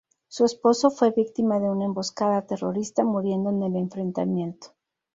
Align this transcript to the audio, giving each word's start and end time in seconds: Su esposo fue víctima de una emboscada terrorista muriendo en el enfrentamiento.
Su 0.29 0.45
esposo 0.45 0.89
fue 0.89 1.11
víctima 1.11 1.59
de 1.59 1.69
una 1.69 1.85
emboscada 1.85 2.47
terrorista 2.47 3.03
muriendo 3.03 3.51
en 3.51 3.61
el 3.61 3.75
enfrentamiento. 3.75 4.69